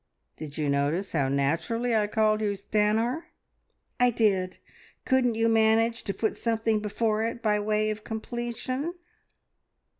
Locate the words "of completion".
7.91-8.95